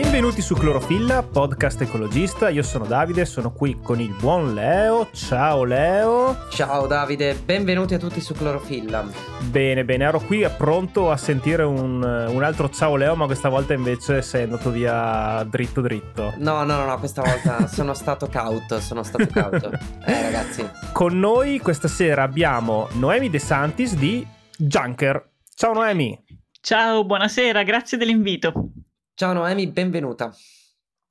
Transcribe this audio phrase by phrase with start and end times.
[0.00, 2.50] Benvenuti su Clorofilla, podcast ecologista.
[2.50, 5.08] Io sono Davide, sono qui con il buon Leo.
[5.12, 6.46] Ciao Leo.
[6.50, 9.04] Ciao Davide, benvenuti a tutti su Clorofilla.
[9.50, 13.74] Bene, bene, ero qui pronto a sentire un, un altro ciao Leo, ma questa volta
[13.74, 16.32] invece sei andato via dritto dritto.
[16.36, 19.72] No, no, no, no questa volta sono stato cauto, sono stato cauto.
[20.06, 20.64] Eh ragazzi.
[20.92, 24.24] Con noi questa sera abbiamo Noemi De Santis di
[24.56, 25.28] Junker.
[25.56, 26.16] Ciao Noemi.
[26.60, 28.70] Ciao, buonasera, grazie dell'invito.
[29.18, 30.32] Ciao Noemi, benvenuta.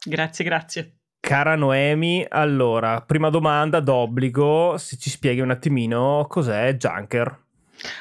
[0.01, 0.99] Grazie, grazie.
[1.19, 7.43] Cara Noemi, allora, prima domanda d'obbligo, se ci spieghi un attimino cos'è Junker.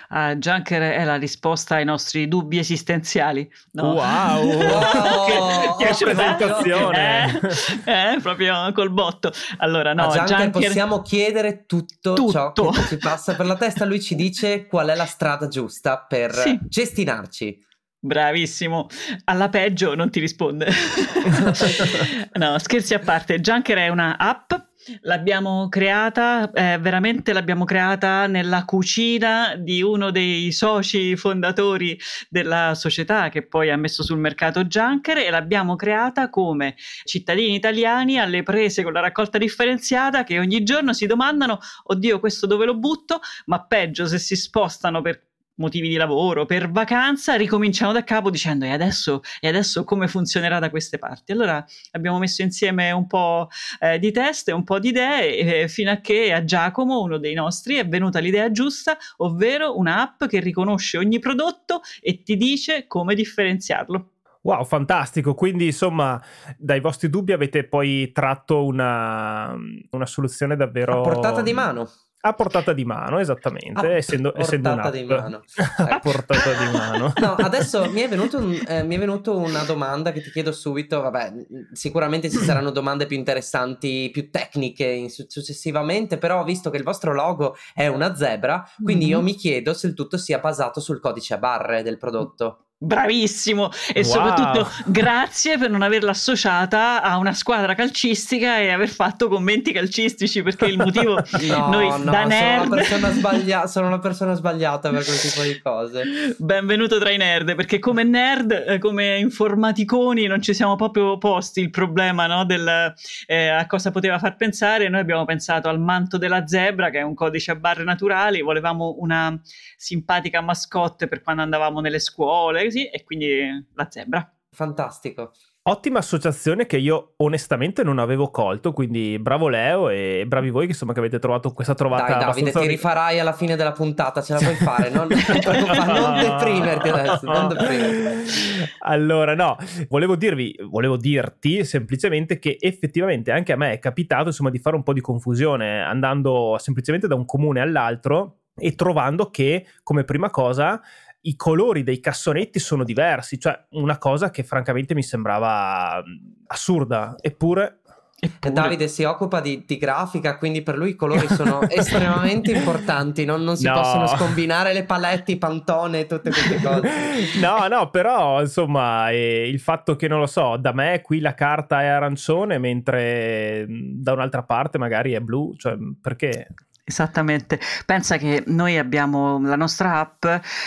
[0.08, 3.50] Uh, Junker è la risposta ai nostri dubbi esistenziali.
[3.72, 3.94] No?
[3.94, 4.46] Wow!
[4.62, 5.76] wow.
[5.76, 7.40] che, che presentazione!
[7.84, 9.32] Eh, eh, proprio col botto.
[9.56, 13.56] Allora, no, A Junker, Junker possiamo chiedere tutto, tutto, ciò che ci passa per la
[13.56, 13.84] testa.
[13.84, 16.56] Lui ci dice qual è la strada giusta per sì.
[16.62, 17.65] gestinarci.
[18.06, 18.86] Bravissimo,
[19.24, 20.68] alla peggio non ti risponde.
[22.34, 24.52] no, scherzi a parte, Junker è una app,
[25.00, 33.28] l'abbiamo creata, eh, veramente l'abbiamo creata nella cucina di uno dei soci fondatori della società
[33.28, 38.84] che poi ha messo sul mercato Junker e l'abbiamo creata come cittadini italiani alle prese
[38.84, 43.64] con la raccolta differenziata che ogni giorno si domandano, oddio questo dove lo butto, ma
[43.64, 45.24] peggio se si spostano per
[45.56, 50.58] motivi di lavoro, per vacanza, ricominciamo da capo dicendo e adesso, e adesso come funzionerà
[50.58, 51.32] da queste parti?
[51.32, 53.48] Allora abbiamo messo insieme un po'
[53.80, 57.18] eh, di test e un po' di idee eh, fino a che a Giacomo, uno
[57.18, 62.86] dei nostri, è venuta l'idea giusta, ovvero un'app che riconosce ogni prodotto e ti dice
[62.86, 64.10] come differenziarlo.
[64.42, 65.34] Wow, fantastico!
[65.34, 66.22] Quindi, insomma,
[66.56, 69.52] dai vostri dubbi avete poi tratto una,
[69.90, 71.00] una soluzione davvero...
[71.00, 75.42] A portata di mano a portata di mano, esattamente, a essendo, essendo portata di mano.
[75.76, 77.12] a portata di mano.
[77.20, 81.00] no, adesso mi è, un, eh, mi è venuta una domanda che ti chiedo subito.
[81.00, 81.32] Vabbè,
[81.72, 87.14] sicuramente ci saranno domande più interessanti, più tecniche in, successivamente, però visto che il vostro
[87.14, 89.14] logo è una zebra, quindi mm-hmm.
[89.14, 92.65] io mi chiedo se il tutto sia basato sul codice a barre del prodotto.
[92.78, 94.04] Bravissimo e wow.
[94.04, 100.42] soprattutto grazie per non averla associata a una squadra calcistica e aver fatto commenti calcistici
[100.42, 101.14] perché il motivo
[101.48, 105.40] no, noi no, da nerd sono una, sbaglia- sono una persona sbagliata per quel tipo
[105.40, 106.34] di cose.
[106.36, 111.60] Benvenuto tra i nerd perché come nerd eh, come informaticoni non ci siamo proprio posti
[111.60, 112.92] il problema no, del,
[113.24, 114.90] eh, a cosa poteva far pensare.
[114.90, 118.42] Noi abbiamo pensato al manto della zebra che è un codice a barre naturali.
[118.42, 119.34] Volevamo una
[119.78, 124.30] simpatica mascotte per quando andavamo nelle scuole così, e quindi la zebra.
[124.50, 125.32] Fantastico.
[125.68, 130.70] Ottima associazione che io onestamente non avevo colto, quindi bravo Leo e bravi voi che
[130.70, 132.04] insomma che avete trovato questa trovata.
[132.04, 132.60] Dai Davide, abbastanza...
[132.60, 137.48] ti rifarai alla fine della puntata, ce la puoi fare, non, non deprimerti adesso, non
[137.48, 138.30] deprimerti.
[138.78, 139.56] Allora no,
[139.88, 144.76] volevo dirvi, volevo dirti semplicemente che effettivamente anche a me è capitato insomma di fare
[144.76, 150.30] un po' di confusione andando semplicemente da un comune all'altro e trovando che come prima
[150.30, 150.80] cosa
[151.26, 156.02] i colori dei cassonetti sono diversi, cioè una cosa che francamente mi sembrava
[156.46, 157.80] assurda, eppure...
[158.18, 158.52] eppure...
[158.52, 163.42] Davide si occupa di, di, grafica, quindi per lui i colori sono estremamente importanti, non,
[163.42, 163.74] non si no.
[163.74, 166.88] possono scombinare le paletti, i pantone e tutte queste cose.
[167.42, 171.34] no, no, però insomma eh, il fatto che non lo so, da me qui la
[171.34, 176.48] carta è arancione mentre da un'altra parte magari è blu, cioè perché?
[176.88, 180.24] Esattamente, pensa che noi abbiamo la nostra app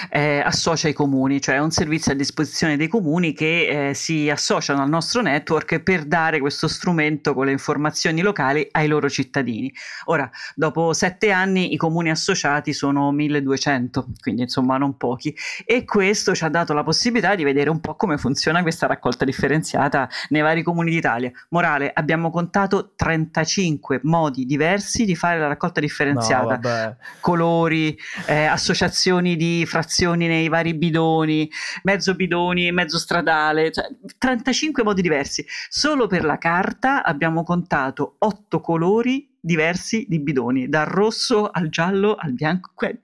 [0.09, 4.29] eh, associa i comuni, cioè è un servizio a disposizione dei comuni che eh, si
[4.29, 9.71] associano al nostro network per dare questo strumento con le informazioni locali ai loro cittadini.
[10.07, 16.35] Ora, dopo sette anni i comuni associati sono 1200, quindi insomma non pochi, e questo
[16.35, 20.41] ci ha dato la possibilità di vedere un po' come funziona questa raccolta differenziata nei
[20.41, 21.31] vari comuni d'Italia.
[21.51, 27.97] Morale, abbiamo contato 35 modi diversi di fare la raccolta differenziata differenziata, no, colori,
[28.27, 31.49] eh, associazioni di frazioni nei vari bidoni,
[31.83, 33.85] mezzo bidoni, mezzo stradale, cioè
[34.17, 35.45] 35 modi diversi.
[35.69, 42.15] Solo per la carta abbiamo contato 8 colori diversi di bidoni, dal rosso al giallo
[42.15, 42.97] al bianco, cioè,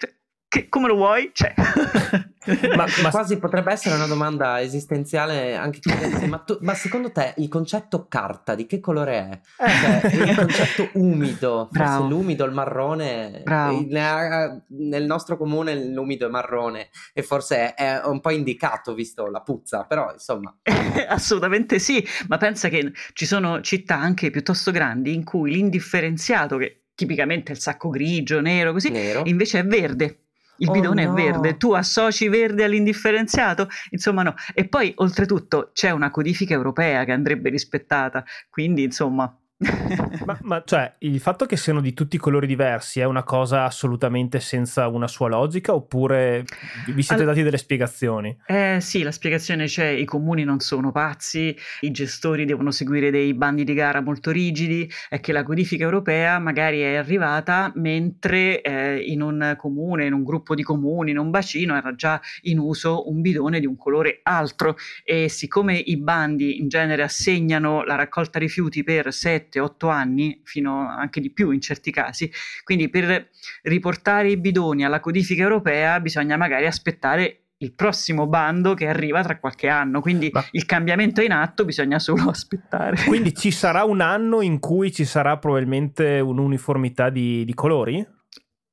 [0.48, 1.54] che, come lo vuoi, c'è.
[2.76, 7.34] ma, ma, quasi potrebbe essere una domanda esistenziale anche chiedersi, ma, tu, ma, secondo te
[7.38, 9.64] il concetto carta di che colore è?
[9.64, 10.10] Eh.
[10.10, 11.92] Cioè, il concetto umido, Bravo.
[11.92, 18.20] forse l'umido, il marrone, il, nel nostro comune l'umido è marrone e forse è un
[18.20, 20.56] po' indicato visto la puzza, però insomma.
[21.08, 26.86] Assolutamente sì, ma pensa che ci sono città anche piuttosto grandi in cui l'indifferenziato, che
[26.96, 29.22] tipicamente è il sacco grigio, nero, così, nero.
[29.26, 30.25] invece è verde
[30.58, 31.12] il oh bidone no.
[31.12, 33.68] è verde, tu associ verde all'indifferenziato?
[33.92, 34.34] Insomma no.
[34.54, 40.96] E poi oltretutto c'è una codifica europea che andrebbe rispettata, quindi insomma ma, ma, cioè,
[41.00, 45.08] il fatto che siano di tutti i colori diversi è una cosa assolutamente senza una
[45.08, 46.44] sua logica oppure
[46.88, 47.30] vi siete All...
[47.30, 48.38] dati delle spiegazioni?
[48.46, 53.34] Eh sì, la spiegazione c'è, i comuni non sono pazzi, i gestori devono seguire dei
[53.34, 58.98] bandi di gara molto rigidi, è che la codifica europea magari è arrivata mentre eh,
[58.98, 63.10] in un comune, in un gruppo di comuni, in un bacino era già in uso
[63.10, 68.38] un bidone di un colore altro e siccome i bandi in genere assegnano la raccolta
[68.40, 72.32] rifiuti per 7 7-8 anni, fino anche di più in certi casi.
[72.64, 73.30] Quindi per
[73.64, 79.40] riportare i bidoni alla codifica europea bisogna magari aspettare il prossimo bando che arriva tra
[79.40, 80.44] qualche anno, quindi Ma...
[80.52, 83.04] il cambiamento è in atto, bisogna solo aspettare.
[83.06, 88.06] Quindi ci sarà un anno in cui ci sarà probabilmente un'uniformità di, di colori?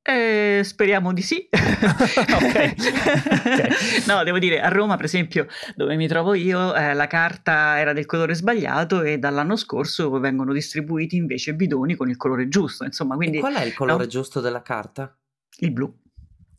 [0.04, 1.48] Eh, speriamo di sì.
[1.52, 2.74] okay.
[2.74, 3.70] okay.
[4.06, 5.46] No, devo dire, a Roma, per esempio,
[5.76, 10.52] dove mi trovo io, eh, la carta era del colore sbagliato e dall'anno scorso vengono
[10.52, 12.84] distribuiti invece bidoni con il colore giusto.
[12.84, 14.08] Insomma, quindi, e qual è il colore no?
[14.08, 15.16] giusto della carta?
[15.58, 16.00] Il blu.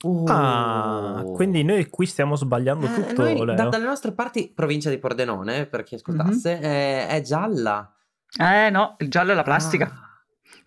[0.03, 0.25] Uh.
[0.27, 3.23] Ah, quindi noi qui stiamo sbagliando eh, tutto.
[3.23, 6.63] Noi, da, dalle nostre parti, provincia di Pordenone, per chi ascoltasse, mm-hmm.
[6.63, 7.93] è, è, gialla.
[8.37, 9.85] Eh no, il giallo è la plastica.
[9.85, 10.12] Ah.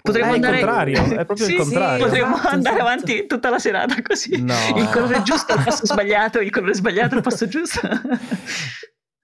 [0.07, 0.59] Potremmo è andare...
[0.59, 1.97] il contrario, è proprio sì, il contrario.
[1.97, 2.91] Sì, potremmo esatto, andare esatto.
[2.91, 4.43] avanti tutta la serata così.
[4.43, 4.55] No.
[4.77, 7.81] Il colore giusto al posto sbagliato, il colore sbagliato al posto giusto.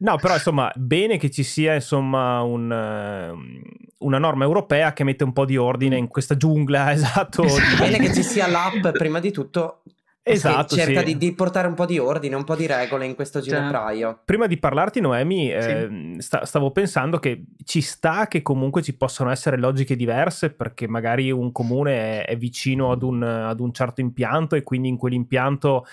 [0.02, 5.22] No, però insomma, bene che ci sia insomma un, uh, una norma europea che mette
[5.22, 7.44] un po' di ordine in questa giungla, esatto.
[7.78, 9.82] bene che ci sia l'app prima di tutto
[10.24, 11.06] Esatto, cerca sì.
[11.06, 14.08] di, di, portare un po' di ordine, un po' di regole in questo giropraio.
[14.08, 15.68] Cioè, prima di parlarti, Noemi, sì.
[15.68, 20.86] eh, sta, stavo pensando che ci sta che comunque ci possano essere logiche diverse perché
[20.86, 24.96] magari un comune è, è vicino ad un, ad un, certo impianto e quindi in
[24.96, 25.86] quell'impianto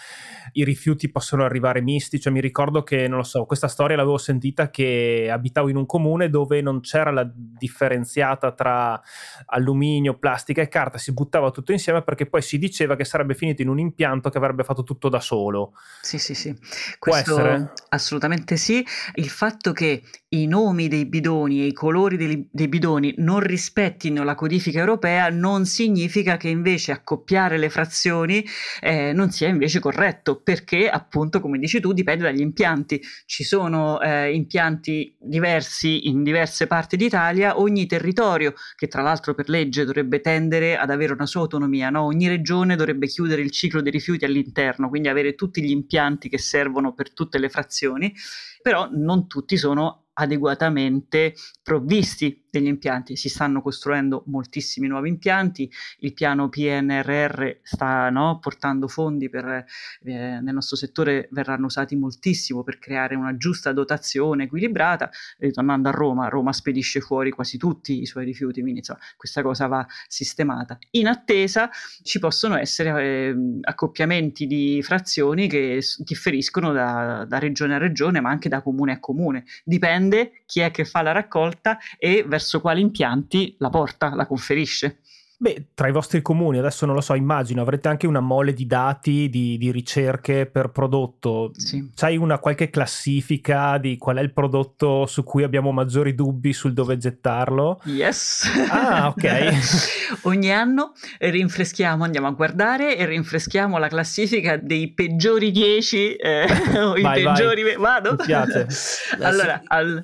[0.54, 2.20] i rifiuti possono arrivare misti.
[2.20, 5.88] Cioè, mi ricordo che, non lo so, questa storia l'avevo sentita che abitavo in un
[5.88, 9.02] comune dove non c'era la differenziata tra
[9.48, 13.64] alluminio, plastica e carta, si buttava tutto insieme perché poi si diceva che sarebbe finito
[13.64, 15.74] in un impianto impianto che avrebbe fatto tutto da solo.
[16.02, 16.56] Sì, sì, sì.
[17.00, 17.74] Questo Può essere?
[17.90, 18.86] assolutamente sì.
[19.16, 24.24] Il fatto che i nomi dei bidoni e i colori dei, dei, bidoni non rispettino
[24.24, 28.46] la codifica europea non significa che invece accoppiare le frazioni
[28.80, 33.02] eh, non sia invece corretto, perché appunto, come dici tu, dipende dagli impianti.
[33.26, 39.50] Ci sono eh, impianti diversi in diverse parti d'Italia, ogni territorio, che tra l'altro per
[39.50, 42.04] legge dovrebbe tendere ad avere una sua autonomia, no?
[42.04, 46.38] ogni regione dovrebbe chiudere il ciclo dei rifiuti all'interno, quindi avere tutti gli impianti che
[46.38, 48.14] servono per tutte le frazioni,
[48.62, 51.34] però non tutti sono adeguatamente
[51.64, 53.16] provvisti degli impianti.
[53.16, 59.66] Si stanno costruendo moltissimi nuovi impianti, il piano PNRR sta no, portando fondi per, eh,
[60.04, 65.10] nel nostro settore verranno usati moltissimo per creare una giusta dotazione equilibrata.
[65.38, 69.68] Ritornando a Roma, Roma spedisce fuori quasi tutti i suoi rifiuti, quindi insomma, questa cosa
[69.68, 70.78] va sistemata.
[70.92, 71.70] In attesa
[72.04, 78.30] ci possono essere eh, accoppiamenti di frazioni che differiscono da, da regione a regione, ma
[78.30, 79.46] anche da comune a comune.
[79.64, 80.09] Dipende
[80.46, 85.00] chi è che fa la raccolta e verso quali impianti la porta, la conferisce.
[85.42, 88.68] Beh, tra i vostri comuni, adesso non lo so, immagino, avrete anche una mole di
[88.68, 91.52] dati, di, di ricerche per prodotto.
[91.56, 91.92] Sì.
[91.96, 96.74] C'hai una qualche classifica di qual è il prodotto su cui abbiamo maggiori dubbi sul
[96.74, 97.80] dove gettarlo?
[97.86, 98.50] Yes.
[98.70, 100.24] Ah, ok.
[100.28, 106.48] Ogni anno rinfreschiamo, andiamo a guardare e rinfreschiamo la classifica dei peggiori 10 eh,
[106.84, 107.64] o i vai, peggiori...
[107.64, 107.76] Vai.
[107.78, 108.12] Vado?
[108.20, 108.68] Mi piace.
[109.24, 110.04] allora, al...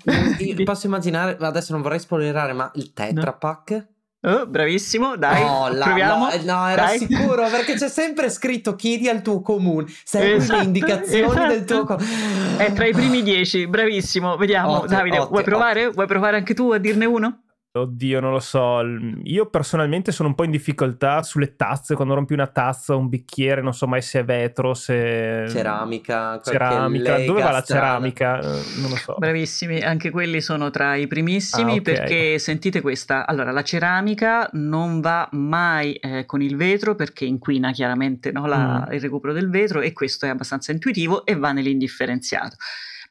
[0.63, 3.71] posso immaginare, adesso non vorrei spoilerare, ma il Tetra Pak...
[3.71, 3.93] No
[4.25, 6.25] Oh, bravissimo, dai, oh, la, proviamo.
[6.25, 6.98] No, no era dai.
[6.98, 11.48] sicuro perché c'è sempre scritto chiedi al tuo comune, segui esatto, le indicazioni esatto.
[11.48, 12.58] del tuo comune.
[12.58, 14.77] È tra i primi dieci, bravissimo, vediamo.
[14.77, 15.79] Ottimo, Davide, ottimo, vuoi provare?
[15.82, 15.94] Ottimo.
[15.94, 17.41] Vuoi provare anche tu a dirne uno?
[17.77, 18.82] Oddio, non lo so.
[19.24, 21.96] Io personalmente sono un po' in difficoltà sulle tazze.
[21.96, 25.46] Quando rompi una tazza, un bicchiere, non so mai se è vetro, se.
[25.50, 26.39] Ceramica.
[26.41, 27.20] Ceramica.
[27.25, 28.39] Dove va la ceramica?
[28.39, 29.15] Eh, non lo so.
[29.17, 31.82] Bravissimi, anche quelli sono tra i primissimi ah, okay.
[31.82, 33.27] perché sentite questa.
[33.27, 38.86] Allora, la ceramica non va mai eh, con il vetro perché inquina chiaramente no, la,
[38.88, 38.94] mm.
[38.94, 42.55] il recupero del vetro e questo è abbastanza intuitivo e va nell'indifferenziato.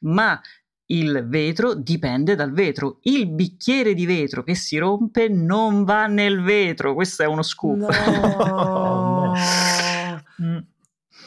[0.00, 0.40] Ma
[0.98, 2.98] il vetro dipende dal vetro.
[3.02, 6.94] Il bicchiere di vetro che si rompe non va nel vetro.
[6.94, 7.88] Questo è uno scoop.
[7.88, 9.32] No.
[10.42, 10.58] Mm.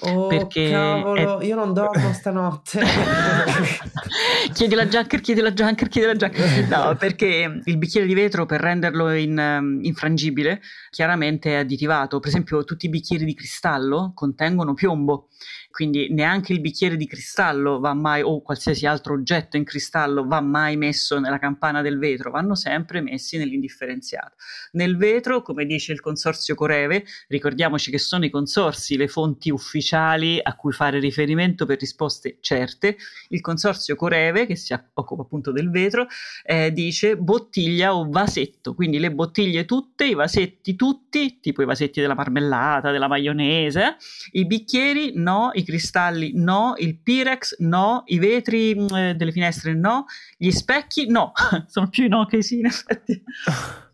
[0.02, 1.46] Oh, perché cavolo, è...
[1.46, 2.82] io non dormo stanotte.
[4.54, 6.68] chiedi la Junker, chiedi la Junker, chiedi la Junker.
[6.68, 12.20] No, perché il bicchiere di vetro per renderlo in, um, infrangibile chiaramente è additivato.
[12.20, 15.30] Per esempio, tutti i bicchieri di cristallo contengono piombo
[15.78, 20.42] quindi neanche il bicchiere di cristallo va mai, o qualsiasi altro oggetto in cristallo va
[20.42, 24.38] mai messo nella campana del vetro, vanno sempre messi nell'indifferenziato.
[24.72, 30.40] Nel vetro, come dice il consorzio Coreve, ricordiamoci che sono i consorsi le fonti ufficiali
[30.42, 35.70] a cui fare riferimento per risposte certe, il consorzio Coreve, che si occupa appunto del
[35.70, 36.08] vetro,
[36.44, 42.02] eh, dice bottiglia o vasetto, quindi le bottiglie tutte, i vasetti tutti, tipo i vasetti
[42.02, 43.98] della marmellata, della maionese,
[44.32, 49.32] i bicchieri no, i cristalli no, il Pirex no, i vetri mh, mm, eh, delle
[49.32, 50.06] finestre no,
[50.38, 51.34] gli specchi no,
[51.68, 53.24] sono più no che sì in effetti.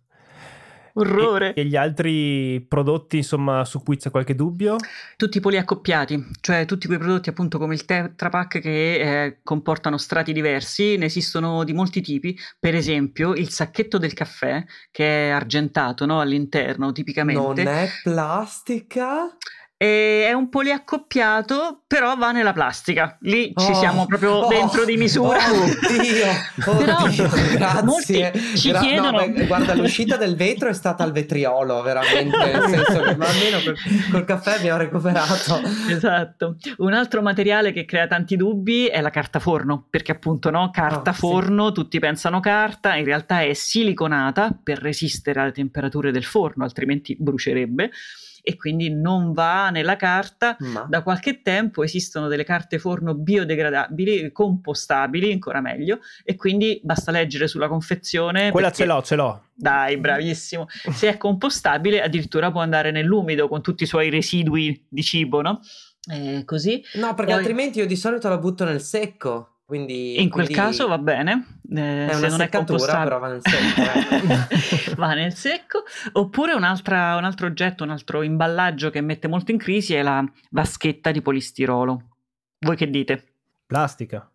[0.95, 1.53] Orrore.
[1.53, 4.75] E, e, gli altri prodotti, insomma, su cui c'è qualche dubbio?
[5.15, 10.33] Tutti poliaccoppiati, cioè tutti quei prodotti appunto come il Tetra Pak che eh, comportano strati
[10.33, 16.05] diversi, ne esistono di molti tipi, per esempio il sacchetto del caffè che è argentato
[16.05, 17.63] no, all'interno tipicamente.
[17.63, 19.35] Non è plastica?
[19.77, 23.17] E è un poliaccoppiato, però va nella plastica.
[23.21, 25.39] Lì oh, ci siamo proprio oh, dentro di misura.
[25.51, 25.65] Oh,
[25.99, 27.03] Dio, però
[27.51, 28.31] grazie.
[28.55, 29.19] ci Gra- chiedono...
[29.19, 33.27] No, beh, guarda, l'uscita del vetro è stata al vetriolo, veramente, nel senso che ma
[33.27, 33.75] almeno col,
[34.09, 35.61] col caffè abbiamo recuperato.
[35.89, 36.55] Esatto.
[36.77, 41.09] Un altro materiale che crea tanti dubbi è la carta forno, perché appunto no, carta
[41.09, 41.73] oh, forno, sì.
[41.73, 47.91] tutti pensano carta, in realtà è siliconata per resistere alle temperature del forno, altrimenti brucierebbe
[48.45, 50.57] e quindi non va nella carta.
[50.59, 50.85] Ma.
[50.87, 57.47] Da qualche tempo esistono delle carte forno biodegradabili, compostabili, ancora meglio, e quindi basta leggere
[57.47, 58.51] sulla confezione.
[58.51, 58.83] Quella perché...
[58.83, 59.43] ce l'ho, ce l'ho.
[59.55, 60.67] Dai, bravissimo.
[60.67, 65.61] Se è compostabile, addirittura può andare nell'umido con tutti i suoi residui di cibo, no?
[66.11, 66.83] Eh, così.
[66.95, 67.39] No, perché Poi...
[67.39, 69.52] altrimenti io di solito la butto nel secco.
[69.65, 70.61] Quindi, in quel quindi...
[70.61, 71.59] caso va bene.
[71.69, 73.81] Eh, è una se non è però va nel secco.
[73.81, 74.95] Eh.
[74.97, 75.83] va nel secco.
[76.13, 81.11] Oppure un altro oggetto, un altro imballaggio che mette molto in crisi è la vaschetta
[81.11, 82.03] di polistirolo.
[82.59, 83.23] Voi che dite?
[83.65, 84.29] Plastica.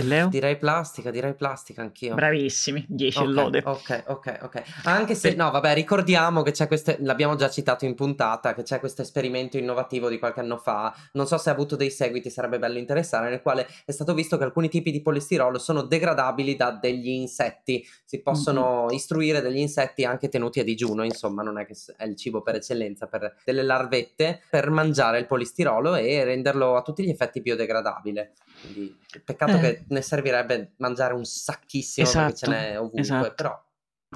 [0.00, 0.28] E Leo?
[0.28, 2.14] Direi plastica, direi plastica anch'io.
[2.14, 3.62] Bravissimi, 10 okay, lode.
[3.64, 4.62] Ok, ok, ok.
[4.84, 8.80] Anche se, no, vabbè, ricordiamo che c'è questo, l'abbiamo già citato in puntata, che c'è
[8.80, 12.58] questo esperimento innovativo di qualche anno fa, non so se ha avuto dei seguiti, sarebbe
[12.58, 16.70] bello interessare, nel quale è stato visto che alcuni tipi di polistirolo sono degradabili da
[16.70, 18.94] degli insetti, si possono mm-hmm.
[18.94, 22.56] istruire degli insetti anche tenuti a digiuno, insomma, non è che è il cibo per
[22.56, 28.32] eccellenza, per delle larvette, per mangiare il polistirolo e renderlo a tutti gli effetti biodegradabile.
[28.60, 29.60] Quindi peccato eh.
[29.60, 33.34] che ne servirebbe mangiare un sacchissimo esatto, perché ce n'è ovunque, esatto.
[33.34, 33.64] però...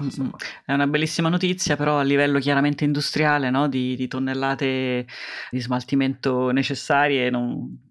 [0.01, 0.35] Insomma.
[0.65, 3.69] È una bellissima notizia, però a livello chiaramente industriale, no?
[3.69, 5.07] di, di, tonnellate
[5.49, 7.85] di smaltimento necessarie, non,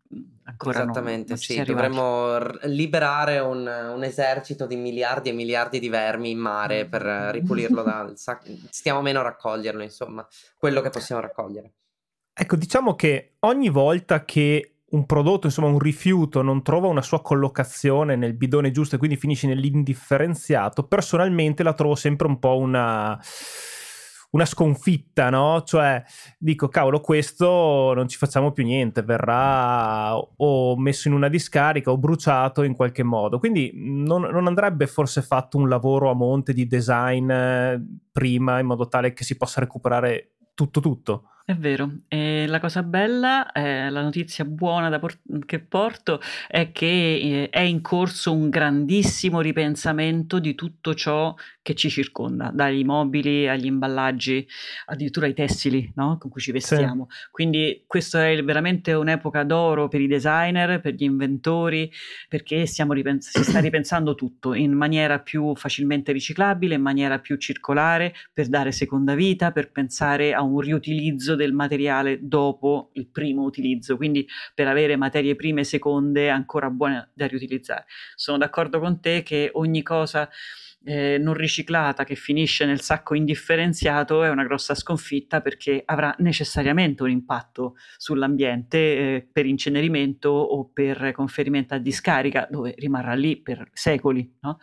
[0.45, 1.63] ancora Esattamente, non, non sì.
[1.63, 7.03] Dovremmo r- liberare un, un, esercito di miliardi e miliardi di vermi in mare per
[7.33, 8.51] ripulirlo dal sacco.
[8.71, 11.73] Stiamo meno a raccoglierlo, insomma, quello che possiamo raccogliere.
[12.33, 17.21] Ecco, diciamo che ogni volta che un prodotto, insomma un rifiuto, non trova una sua
[17.21, 23.21] collocazione nel bidone giusto e quindi finisce nell'indifferenziato, personalmente la trovo sempre un po' una,
[24.31, 25.63] una sconfitta, no?
[25.65, 26.03] Cioè,
[26.39, 31.99] dico, cavolo, questo non ci facciamo più niente, verrà o messo in una discarica o
[31.99, 33.41] bruciato in qualche modo.
[33.41, 38.67] Quindi non, non andrebbe forse fatto un lavoro a monte di design eh, prima in
[38.67, 41.31] modo tale che si possa recuperare tutto tutto.
[41.47, 46.87] È vero, e la cosa bella, eh, la notizia buona por- che porto è che
[46.87, 53.49] eh, è in corso un grandissimo ripensamento di tutto ciò che ci circonda, dai mobili
[53.49, 54.47] agli imballaggi,
[54.87, 56.19] addirittura ai tessili no?
[56.19, 57.09] con cui ci vestiamo.
[57.11, 57.27] Sì.
[57.31, 61.91] Quindi questa è veramente un'epoca d'oro per i designer, per gli inventori,
[62.29, 68.15] perché ripens- si sta ripensando tutto in maniera più facilmente riciclabile, in maniera più circolare,
[68.33, 73.97] per dare seconda vita, per pensare a un riutilizzo del materiale dopo il primo utilizzo,
[73.97, 77.87] quindi per avere materie prime seconde ancora buone da riutilizzare.
[78.15, 80.29] Sono d'accordo con te che ogni cosa
[80.85, 87.03] eh, non riciclata che finisce nel sacco indifferenziato è una grossa sconfitta perché avrà necessariamente
[87.03, 93.69] un impatto sull'ambiente eh, per incenerimento o per conferimento a discarica dove rimarrà lì per
[93.73, 94.37] secoli.
[94.41, 94.59] No?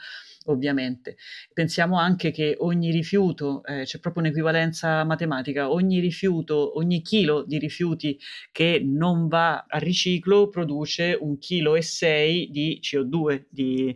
[0.46, 1.18] Ovviamente.
[1.54, 7.58] Pensiamo anche che ogni rifiuto, eh, c'è proprio un'equivalenza matematica, ogni rifiuto, ogni chilo di
[7.58, 8.18] rifiuti
[8.52, 13.96] che non va a riciclo produce un chilo e sei di CO2, di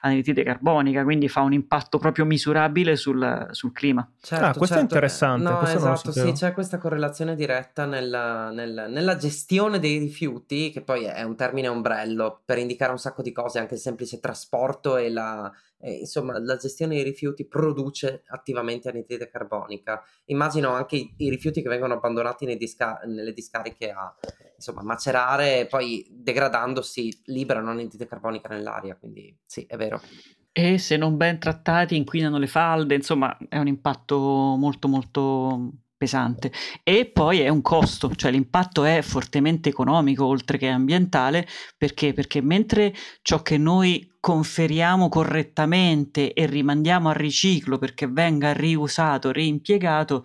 [0.00, 4.08] anidride carbonica, quindi fa un impatto proprio misurabile sul, sul clima.
[4.20, 4.78] Certo, ah, questo certo.
[4.78, 5.50] è interessante.
[5.50, 11.04] No, esatto, sì, c'è questa correlazione diretta nella, nella, nella gestione dei rifiuti, che poi
[11.04, 15.10] è un termine ombrello per indicare un sacco di cose, anche il semplice trasporto e
[15.10, 20.02] la, eh, insomma, la gestione dei rifiuti produce attivamente anidride carbonica.
[20.26, 24.14] Immagino anche i, i rifiuti che vengono abbandonati disca- nelle discariche a
[24.56, 30.00] insomma, macerare e poi degradandosi liberano anidride carbonica nell'aria, quindi sì, è vero.
[30.56, 35.72] E se non ben trattati inquinano le falde, insomma è un impatto molto molto
[36.04, 41.46] pesante e poi è un costo, cioè l'impatto è fortemente economico oltre che ambientale
[41.76, 42.12] perché?
[42.12, 50.24] Perché mentre ciò che noi conferiamo correttamente e rimandiamo al riciclo perché venga riusato, reimpiegato,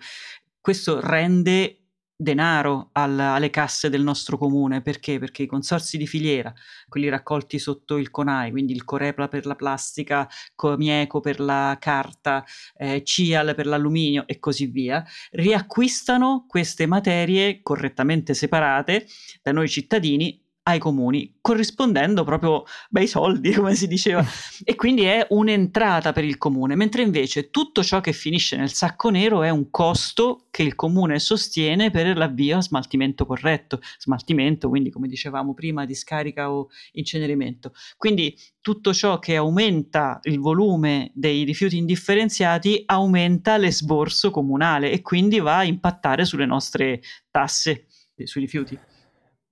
[0.60, 1.79] questo rende
[2.20, 4.82] denaro al, alle casse del nostro comune.
[4.82, 5.18] Perché?
[5.18, 6.52] Perché i consorsi di filiera,
[6.88, 12.44] quelli raccolti sotto il CONAI, quindi il Corepla per la plastica, Comieco per la carta,
[12.76, 19.06] eh, CIAL per l'alluminio e così via, riacquistano queste materie correttamente separate
[19.42, 24.24] da noi cittadini ai comuni, corrispondendo proprio bei soldi, come si diceva,
[24.64, 29.08] e quindi è un'entrata per il comune, mentre invece tutto ciò che finisce nel sacco
[29.10, 34.90] nero è un costo che il comune sostiene per l'avvio a smaltimento corretto, smaltimento, quindi
[34.90, 37.72] come dicevamo prima, di scarica o incenerimento.
[37.96, 45.38] Quindi tutto ciò che aumenta il volume dei rifiuti indifferenziati aumenta l'esborso comunale e quindi
[45.38, 47.00] va a impattare sulle nostre
[47.30, 47.86] tasse
[48.24, 48.78] sui rifiuti.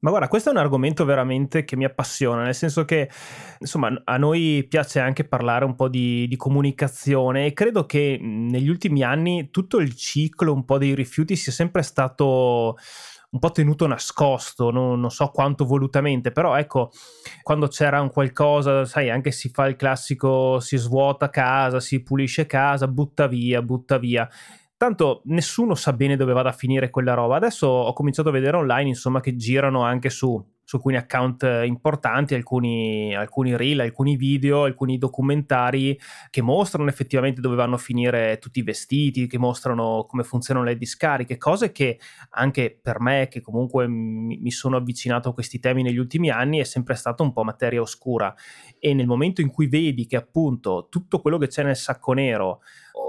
[0.01, 3.11] Ma guarda, questo è un argomento veramente che mi appassiona, nel senso che
[3.59, 8.69] insomma a noi piace anche parlare un po' di, di, comunicazione e credo che negli
[8.69, 12.77] ultimi anni tutto il ciclo un po' dei rifiuti sia sempre stato
[13.31, 16.91] un po' tenuto nascosto, non, non, so quanto volutamente, però ecco,
[17.43, 22.47] quando c'era un qualcosa, sai, anche si fa il classico, si svuota casa, si pulisce
[22.47, 24.29] casa, butta via, butta via
[24.79, 27.37] tanto nessuno sa bene dove vada a finire quella roba.
[27.37, 32.35] Adesso ho cominciato a vedere online, insomma, che girano anche su, su alcuni account importanti,
[32.35, 35.99] alcuni, alcuni reel, alcuni video, alcuni documentari
[36.29, 40.77] che mostrano effettivamente dove vanno a finire tutti i vestiti, che mostrano come funzionano le
[40.77, 41.99] discariche, cose che
[42.33, 46.59] anche per me, che comunque mi, mi sono avvicinato a questi temi negli ultimi anni,
[46.59, 48.35] è sempre stata un po' materia oscura.
[48.79, 52.61] E nel momento in cui vedi che appunto tutto quello che c'è nel sacco nero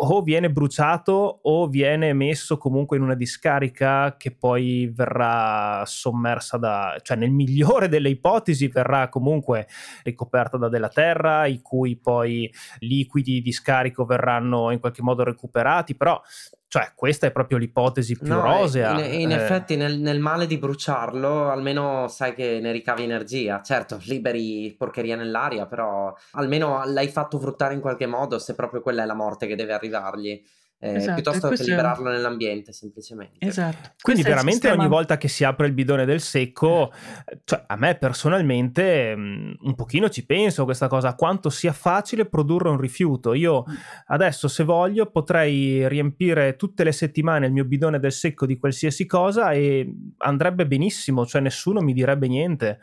[0.02, 6.96] o viene bruciato o viene messo comunque in una discarica che poi verrà sommersa da,
[7.02, 7.49] cioè nel migliore
[7.88, 9.68] delle ipotesi verrà comunque
[10.04, 15.96] ricoperta da della terra, i cui poi liquidi di scarico verranno in qualche modo recuperati,
[15.96, 16.22] però
[16.70, 19.04] cioè, questa è proprio l'ipotesi più no, rosea.
[19.04, 19.36] In, in eh.
[19.36, 23.60] effetti, nel, nel, male di bruciarlo, almeno sai che ne ricavi energia.
[23.64, 29.02] Certo, liberi porcheria nell'aria, però almeno l'hai fatto fruttare in qualche modo, se proprio quella
[29.02, 30.40] è la morte che deve arrivargli
[30.82, 32.14] eh, esatto, piuttosto che liberarlo è...
[32.14, 33.46] nell'ambiente semplicemente.
[33.46, 33.92] Esatto.
[34.02, 34.82] Quindi veramente sistema...
[34.82, 36.94] ogni volta che si apre il bidone del secco,
[37.44, 42.26] cioè a me personalmente mm, un pochino ci penso a questa cosa, quanto sia facile
[42.26, 43.34] produrre un rifiuto.
[43.34, 43.74] Io mm.
[44.08, 49.06] adesso se voglio potrei riempire tutte le settimane il mio bidone del secco di qualsiasi
[49.06, 52.80] cosa e andrebbe benissimo, cioè nessuno mi direbbe niente.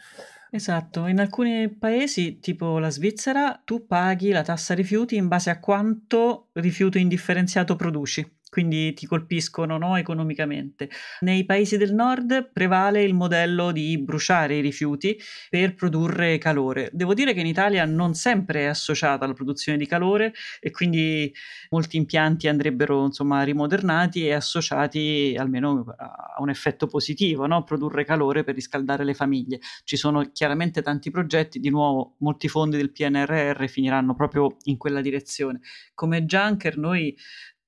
[0.51, 5.61] Esatto, in alcuni paesi, tipo la Svizzera, tu paghi la tassa rifiuti in base a
[5.61, 10.89] quanto rifiuto indifferenziato produci quindi ti colpiscono no, economicamente.
[11.21, 15.19] Nei paesi del nord prevale il modello di bruciare i rifiuti
[15.51, 16.89] per produrre calore.
[16.93, 21.33] Devo dire che in Italia non sempre è associata alla produzione di calore e quindi
[21.71, 27.65] molti impianti andrebbero insomma rimodernati e associati almeno a un effetto positivo, no?
[27.65, 29.59] produrre calore per riscaldare le famiglie.
[29.85, 35.01] Ci sono chiaramente tanti progetti, di nuovo molti fondi del PNRR finiranno proprio in quella
[35.01, 35.61] direzione.
[35.95, 37.17] Come Junker noi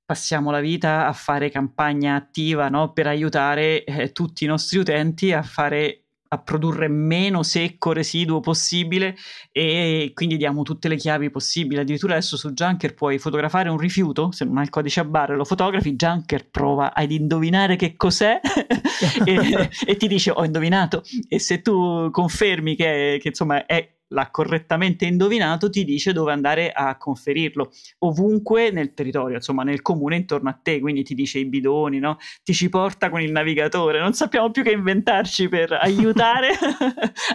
[0.08, 2.94] passiamo la vita a fare campagna attiva no?
[2.94, 9.14] per aiutare eh, tutti i nostri utenti a fare a produrre meno secco residuo possibile
[9.52, 11.82] e quindi diamo tutte le chiavi possibili.
[11.82, 15.36] Addirittura adesso su Junker puoi fotografare un rifiuto, se non hai il codice a barre
[15.36, 18.40] lo fotografi, Junker prova ad indovinare che cos'è
[19.26, 24.30] e, e, ti dice ho indovinato e se tu confermi che, che insomma è l'ha
[24.30, 30.48] correttamente indovinato, ti dice dove andare a conferirlo, ovunque nel territorio, insomma nel comune intorno
[30.48, 32.16] a te, quindi ti dice i bidoni, no?
[32.42, 36.48] ti ci porta con il navigatore, non sappiamo più che inventarci per aiutare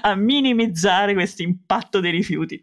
[0.02, 2.62] a minimizzare questo impatto dei rifiuti.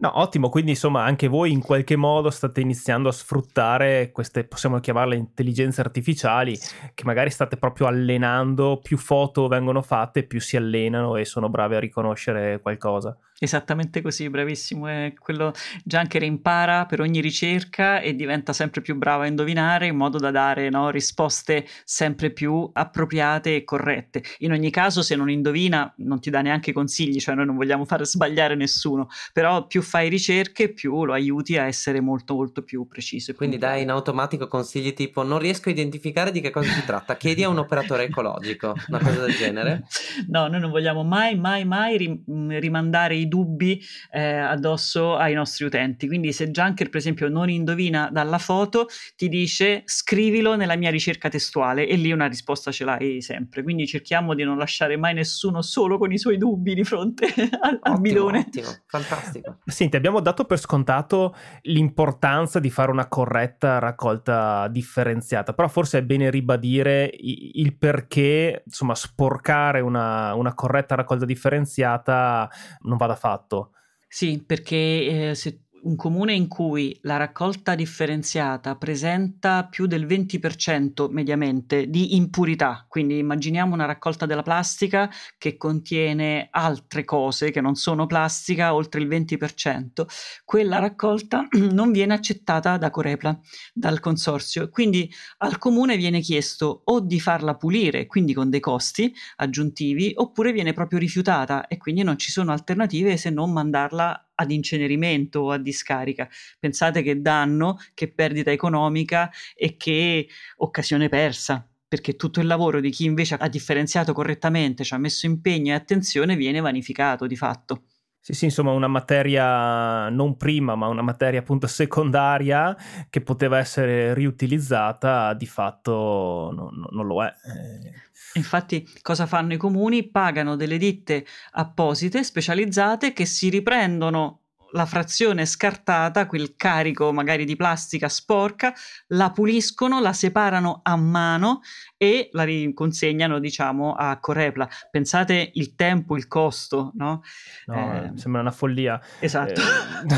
[0.00, 4.80] No, ottimo, quindi insomma anche voi in qualche modo state iniziando a sfruttare queste, possiamo
[4.80, 6.58] chiamarle intelligenze artificiali,
[6.94, 11.74] che magari state proprio allenando, più foto vengono fatte, più si allenano e sono bravi
[11.74, 13.14] a riconoscere qualcosa.
[13.42, 14.86] Esattamente così, bravissimo.
[14.86, 19.96] È quello Junker impara per ogni ricerca e diventa sempre più bravo a indovinare in
[19.96, 24.22] modo da dare no, risposte sempre più appropriate e corrette.
[24.40, 27.86] In ogni caso, se non indovina, non ti dà neanche consigli, cioè noi non vogliamo
[27.86, 32.86] far sbagliare nessuno, però più fai ricerche, più lo aiuti a essere molto molto più
[32.86, 33.32] preciso.
[33.32, 37.16] Quindi dai in automatico consigli tipo non riesco a identificare di che cosa si tratta,
[37.16, 39.86] chiedi a un operatore ecologico, una cosa del genere?
[40.28, 46.06] No, noi non vogliamo mai, mai, mai rimandare i dubbi eh, addosso ai nostri utenti.
[46.06, 51.28] Quindi se Junker, per esempio, non indovina dalla foto, ti dice scrivilo nella mia ricerca
[51.28, 53.62] testuale e lì una risposta ce l'hai sempre.
[53.62, 57.26] Quindi cerchiamo di non lasciare mai nessuno solo con i suoi dubbi di fronte
[57.60, 58.38] al, ottimo, al bidone.
[58.40, 59.58] Ottimo, fantastico.
[59.64, 66.02] Senti, abbiamo dato per scontato l'importanza di fare una corretta raccolta differenziata, però forse è
[66.02, 72.50] bene ribadire il perché, insomma, sporcare una, una corretta raccolta differenziata
[72.82, 73.72] non vada fatto.
[74.08, 81.10] Sì, perché eh, se un comune in cui la raccolta differenziata presenta più del 20%
[81.10, 87.74] mediamente di impurità, quindi immaginiamo una raccolta della plastica che contiene altre cose che non
[87.74, 90.06] sono plastica, oltre il 20%,
[90.44, 93.38] quella raccolta non viene accettata da Corepla,
[93.72, 94.68] dal consorzio.
[94.68, 100.52] Quindi al comune viene chiesto o di farla pulire, quindi con dei costi aggiuntivi, oppure
[100.52, 105.50] viene proprio rifiutata e quindi non ci sono alternative se non mandarla ad incenerimento o
[105.50, 106.28] a discarica.
[106.58, 110.26] Pensate che danno, che perdita economica e che
[110.56, 115.26] occasione persa perché tutto il lavoro di chi invece ha differenziato correttamente, ci ha messo
[115.26, 117.82] impegno e attenzione, viene vanificato di fatto.
[118.22, 122.76] Sì, sì, insomma, una materia non prima, ma una materia appunto secondaria
[123.08, 127.28] che poteva essere riutilizzata, di fatto non, non lo è.
[127.28, 130.08] Eh Infatti, cosa fanno i comuni?
[130.08, 134.39] Pagano delle ditte apposite, specializzate, che si riprendono
[134.72, 138.72] la frazione scartata, quel carico magari di plastica sporca,
[139.08, 141.60] la puliscono, la separano a mano
[141.96, 144.68] e la riconsegnano, diciamo, a Corepla.
[144.90, 147.22] Pensate il tempo, il costo, no?
[147.66, 149.00] no eh, sembra una follia.
[149.18, 149.60] Esatto.
[149.60, 150.14] Eh,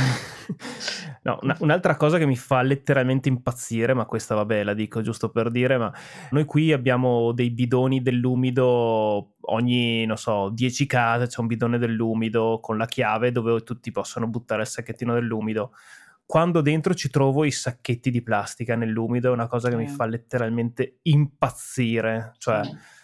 [1.23, 5.31] no, una, un'altra cosa che mi fa letteralmente impazzire, ma questa vabbè la dico giusto
[5.31, 5.93] per dire, ma
[6.31, 12.61] noi qui abbiamo dei bidoni dell'umido ogni, non so, 10 case c'è un bidone dell'umido
[12.61, 15.73] con la chiave dove tutti possono buttare il sacchettino dell'umido.
[16.25, 19.79] Quando dentro ci trovo i sacchetti di plastica nell'umido è una cosa che eh.
[19.79, 22.35] mi fa letteralmente impazzire.
[22.39, 23.01] Cioè, eh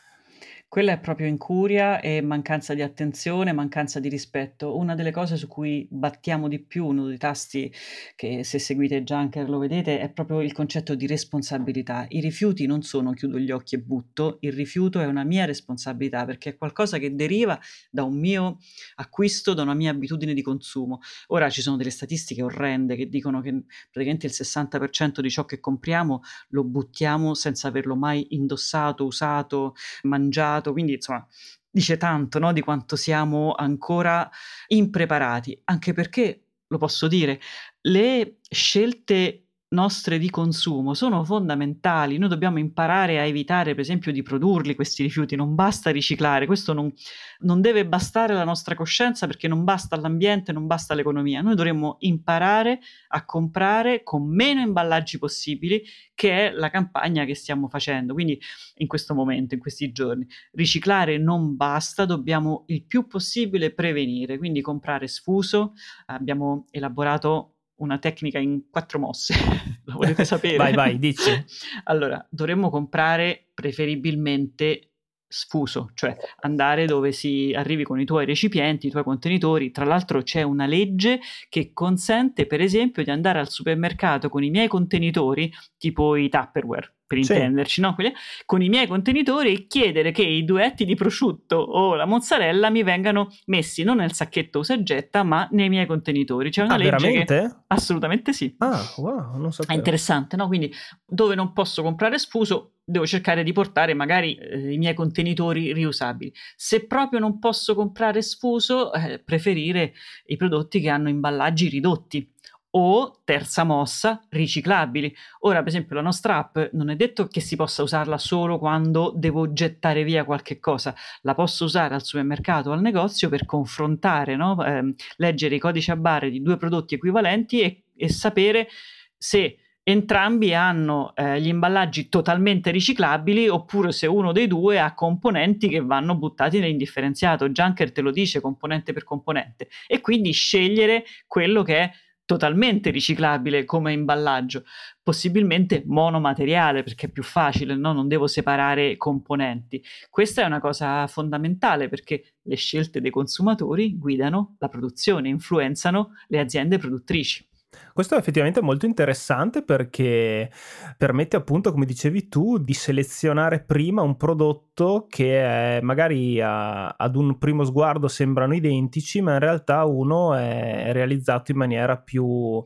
[0.68, 4.76] quella è proprio incuria e mancanza di attenzione, mancanza di rispetto.
[4.76, 7.72] Una delle cose su cui battiamo di più, uno dei tasti
[8.14, 12.04] che se seguite Junker lo vedete, è proprio il concetto di responsabilità.
[12.10, 16.26] I rifiuti non sono chiudo gli occhi e butto, il rifiuto è una mia responsabilità
[16.26, 17.58] perché è qualcosa che deriva
[17.90, 18.58] da un mio
[18.96, 21.00] acquisto, da una mia abitudine di consumo.
[21.28, 25.60] Ora ci sono delle statistiche orrende che dicono che praticamente il 60% di ciò che
[25.60, 31.26] compriamo lo buttiamo senza averlo mai indossato, usato, mangiato passato, quindi insomma
[31.70, 34.28] dice tanto no, di quanto siamo ancora
[34.68, 37.40] impreparati, anche perché, lo posso dire,
[37.82, 42.16] le scelte nostre di consumo sono fondamentali.
[42.16, 45.36] Noi dobbiamo imparare a evitare, per esempio, di produrli questi rifiuti.
[45.36, 46.92] Non basta riciclare, questo non,
[47.40, 51.42] non deve bastare la nostra coscienza perché non basta l'ambiente, non basta l'economia.
[51.42, 55.82] Noi dovremmo imparare a comprare con meno imballaggi possibili,
[56.14, 58.14] che è la campagna che stiamo facendo.
[58.14, 58.40] Quindi,
[58.76, 64.38] in questo momento, in questi giorni, riciclare non basta, dobbiamo il più possibile prevenire.
[64.38, 65.74] Quindi, comprare sfuso.
[66.06, 69.34] Abbiamo elaborato una tecnica in quattro mosse,
[69.84, 70.56] lo volete sapere?
[70.56, 71.30] vai, vai, dici.
[71.84, 74.88] allora, dovremmo comprare preferibilmente
[75.28, 79.70] sfuso, cioè andare dove si arrivi con i tuoi recipienti, i tuoi contenitori.
[79.70, 84.50] Tra l'altro c'è una legge che consente, per esempio, di andare al supermercato con i
[84.50, 87.32] miei contenitori, tipo i Tupperware, per sì.
[87.32, 87.96] intenderci, no?
[88.44, 92.82] con i miei contenitori e chiedere che i duetti di prosciutto o la mozzarella mi
[92.82, 96.50] vengano messi non nel sacchetto usa e getta, ma nei miei contenitori.
[96.50, 97.34] C'è una ah, legge veramente?
[97.34, 98.54] che assolutamente sì.
[98.58, 99.72] Ah, wow, non sapevo.
[99.72, 100.46] È interessante, no?
[100.46, 100.72] Quindi
[101.06, 106.30] dove non posso comprare sfuso, devo cercare di portare magari eh, i miei contenitori riusabili.
[106.56, 109.94] Se proprio non posso comprare sfuso, eh, preferire
[110.26, 112.30] i prodotti che hanno imballaggi ridotti
[112.78, 115.14] o terza mossa, riciclabili.
[115.40, 119.12] Ora, per esempio, la nostra app non è detto che si possa usarla solo quando
[119.14, 124.36] devo gettare via qualche cosa, la posso usare al supermercato o al negozio per confrontare,
[124.36, 124.64] no?
[124.64, 128.68] eh, leggere i codici a barre di due prodotti equivalenti e, e sapere
[129.16, 135.68] se entrambi hanno eh, gli imballaggi totalmente riciclabili oppure se uno dei due ha componenti
[135.68, 137.48] che vanno buttati nell'indifferenziato.
[137.48, 141.90] Junker te lo dice componente per componente e quindi scegliere quello che è
[142.28, 144.64] totalmente riciclabile come imballaggio,
[145.02, 147.94] possibilmente monomateriale perché è più facile, no?
[147.94, 149.82] non devo separare componenti.
[150.10, 156.38] Questa è una cosa fondamentale perché le scelte dei consumatori guidano la produzione, influenzano le
[156.38, 157.47] aziende produttrici.
[157.92, 160.50] Questo è effettivamente molto interessante perché
[160.96, 167.36] permette appunto, come dicevi tu, di selezionare prima un prodotto che magari a, ad un
[167.38, 172.62] primo sguardo sembrano identici, ma in realtà uno è realizzato in maniera più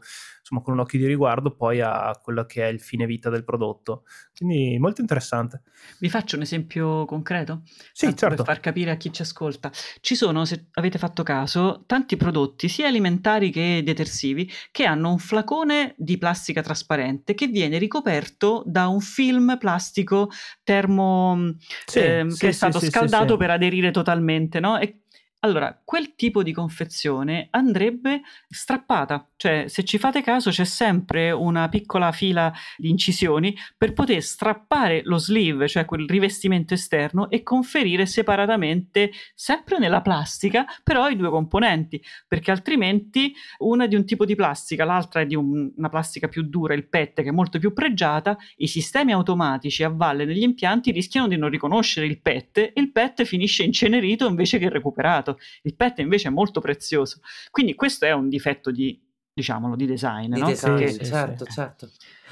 [0.53, 3.43] insomma con un occhio di riguardo poi a quello che è il fine vita del
[3.43, 4.05] prodotto.
[4.37, 5.63] Quindi molto interessante.
[5.99, 7.63] Vi faccio un esempio concreto?
[7.93, 8.37] Sì, Tanto certo.
[8.37, 9.71] Per far capire a chi ci ascolta.
[10.01, 15.19] Ci sono, se avete fatto caso, tanti prodotti, sia alimentari che detersivi, che hanno un
[15.19, 20.29] flacone di plastica trasparente che viene ricoperto da un film plastico
[20.63, 21.55] termo
[21.87, 24.79] sì, eh, sì, che è stato sì, scaldato per aderire totalmente, no?
[24.79, 25.02] E
[25.45, 31.69] allora, quel tipo di confezione andrebbe strappata, cioè se ci fate caso c'è sempre una
[31.69, 38.07] piccola fila di incisioni per poter strappare lo sleeve, cioè quel rivestimento esterno, e conferire
[38.07, 44.25] separatamente, sempre nella plastica, però i due componenti, perché altrimenti una è di un tipo
[44.25, 47.59] di plastica, l'altra è di un, una plastica più dura, il PET, che è molto
[47.59, 52.59] più pregiata, i sistemi automatici a valle degli impianti rischiano di non riconoscere il PET
[52.59, 55.31] e il PET finisce incenerito invece che recuperato
[55.63, 57.21] il PET invece è molto prezioso.
[57.51, 59.01] Quindi questo è un difetto di,
[59.33, 60.33] diciamolo, di design.
[60.33, 60.47] Di no?
[60.47, 61.05] design, Perché...
[61.05, 61.91] certo, certo.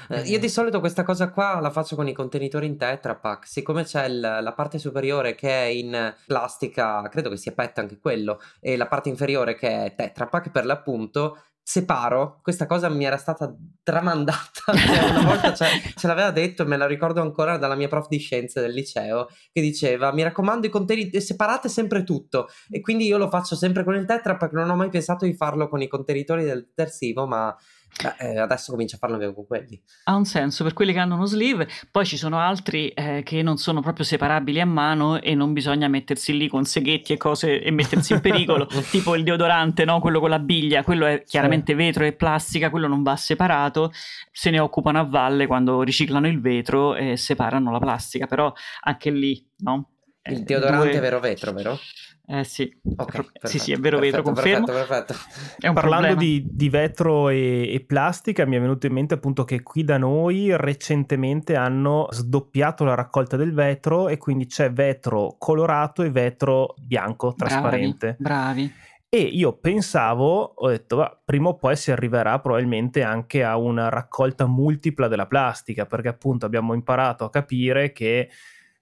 [0.09, 3.47] Eh, io di solito questa cosa qua la faccio con i contenitori in Tetra Pak,
[3.47, 7.99] siccome c'è il, la parte superiore che è in plastica, credo che sia PET anche
[7.99, 13.05] quello, e la parte inferiore che è Tetra Pak per l'appunto, separo, questa cosa mi
[13.05, 17.75] era stata tramandata, cioè una volta ce, ce, l'aveva detto, me la ricordo ancora dalla
[17.75, 22.47] mia prof di scienze del liceo, che diceva mi raccomando i contenitori, separate sempre tutto
[22.69, 25.33] e quindi io lo faccio sempre con il Tetra perché non ho mai pensato di
[25.33, 27.55] farlo con i contenitori del detersivo, ma
[28.17, 29.81] eh, adesso comincia a farlo anche con quelli.
[30.05, 33.41] Ha un senso per quelli che hanno uno sleeve, poi ci sono altri eh, che
[33.41, 37.61] non sono proprio separabili a mano e non bisogna mettersi lì con seghetti e cose
[37.61, 39.99] e mettersi in pericolo, tipo il deodorante, no?
[39.99, 41.77] quello con la biglia, quello è chiaramente sì.
[41.77, 43.91] vetro e plastica, quello non va separato,
[44.31, 48.51] se ne occupano a valle quando riciclano il vetro e separano la plastica, però
[48.81, 49.89] anche lì, no?
[50.23, 50.99] Il eh, deodorante due...
[50.99, 51.79] vero vetro, vero?
[52.33, 54.65] Eh sì, okay, sì, sì, è vero, perfetto, vetro, confermo.
[54.65, 55.73] Perfetto, perfetto.
[55.73, 59.83] Parlando di, di, vetro e, e, plastica, mi è venuto in mente appunto che qui
[59.83, 66.09] da noi recentemente hanno sdoppiato la raccolta del vetro e quindi c'è vetro colorato e
[66.09, 68.15] vetro bianco, trasparente.
[68.17, 68.63] Bravi.
[68.63, 68.73] bravi.
[69.09, 73.89] E io pensavo, ho detto, va, prima o poi si arriverà probabilmente anche a una
[73.89, 78.29] raccolta multipla della plastica, perché appunto abbiamo imparato a capire che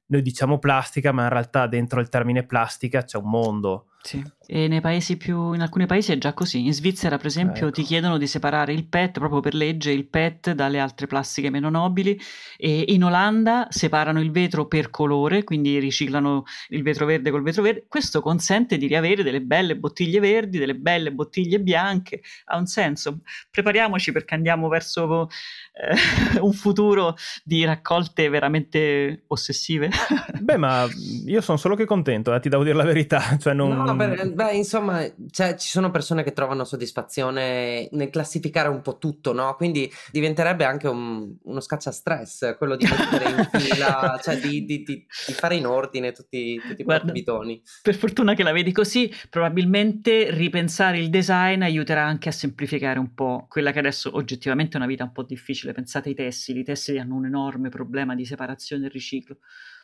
[0.09, 3.88] noi diciamo plastica, ma in realtà dentro il termine plastica c'è un mondo.
[4.01, 4.23] Sì.
[4.51, 6.65] E nei paesi più, in alcuni paesi è già così.
[6.65, 7.75] In Svizzera, per esempio, ecco.
[7.75, 11.69] ti chiedono di separare il PET proprio per legge, il PET dalle altre plastiche meno
[11.69, 12.19] nobili.
[12.57, 17.61] E in Olanda separano il vetro per colore, quindi riciclano il vetro verde col vetro
[17.61, 17.85] verde.
[17.87, 22.21] Questo consente di riavere delle belle bottiglie verdi, delle belle bottiglie bianche.
[22.45, 23.19] Ha un senso.
[23.51, 25.29] Prepariamoci perché andiamo verso
[25.73, 29.91] eh, un futuro di raccolte veramente ossessive.
[30.39, 30.87] Beh, ma
[31.27, 33.37] io sono solo che contento, eh, ti devo dire la verità.
[33.37, 33.69] Cioè non...
[33.69, 38.97] No, per, beh, insomma, cioè, ci sono persone che trovano soddisfazione nel classificare un po'
[38.97, 39.55] tutto, no?
[39.55, 44.83] Quindi diventerebbe anche un, uno scaccia stress quello di mettere in fila, cioè di, di,
[44.83, 47.61] di, di, fare in ordine tutti, tutti i bidoni.
[47.81, 53.13] Per fortuna che la vedi così, probabilmente ripensare il design aiuterà anche a semplificare un
[53.13, 55.73] po' quella che adesso oggettivamente è una vita un po' difficile.
[55.73, 59.37] Pensate ai tessili, i tessili hanno un enorme problema di separazione e riciclo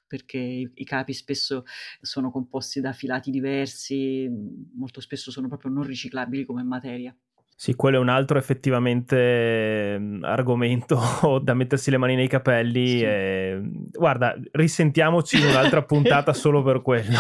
[0.08, 1.66] perché i, i capi spesso
[2.02, 4.30] sono composti da filati diversi,
[4.76, 7.16] molto spesso sono proprio non riciclabili come materia.
[7.58, 12.98] Sì, quello è un altro effettivamente mhmm, argomento da mettersi le mani nei capelli.
[12.98, 13.04] Sì.
[13.04, 13.62] E...
[13.92, 17.18] Guarda, risentiamoci in un'altra puntata solo per quello.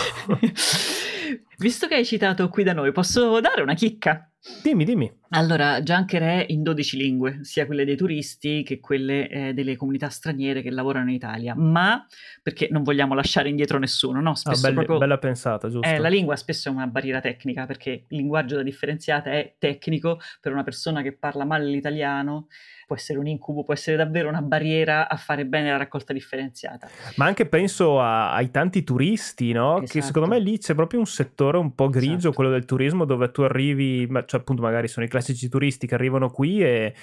[1.58, 4.30] Visto che hai citato qui da noi, posso dare una chicca?
[4.62, 5.12] Dimmi, dimmi.
[5.29, 10.10] Allora, Junker è in 12 lingue, sia quelle dei turisti che quelle eh, delle comunità
[10.10, 12.05] straniere che lavorano in Italia, ma
[12.43, 14.36] perché non vogliamo lasciare indietro nessuno, no?
[14.36, 15.88] Spesso ah, belli, proprio, bella pensata, giusto?
[15.88, 20.19] Eh, la lingua spesso è una barriera tecnica, perché il linguaggio da differenziata è tecnico
[20.39, 22.47] per una persona che parla male l'italiano
[22.86, 26.88] può essere un incubo, può essere davvero una barriera a fare bene la raccolta differenziata.
[27.15, 29.77] Ma anche penso a, ai tanti turisti, no?
[29.77, 29.91] Esatto.
[29.91, 32.34] Che secondo me lì c'è proprio un settore un po' grigio, esatto.
[32.36, 36.30] quello del turismo, dove tu arrivi, cioè appunto magari sono i classici turisti che arrivano
[36.30, 36.93] qui e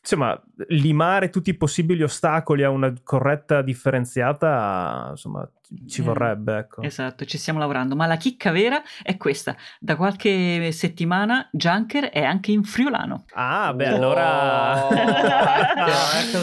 [0.00, 5.48] insomma, limare tutti i possibili ostacoli a una corretta differenziata, insomma,
[5.86, 6.82] ci eh, vorrebbe, ecco.
[6.82, 9.54] Esatto, ci stiamo lavorando, ma la chicca vera è questa.
[9.78, 13.24] Da qualche settimana Junker è anche in friulano.
[13.34, 14.86] Ah, beh, allora...
[14.86, 16.38] Oh, ecco,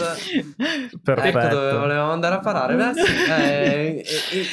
[1.04, 1.38] Perfetto.
[1.40, 2.76] Ecco dove volevamo andare a parare.
[2.76, 4.04] Beh, sì, eh,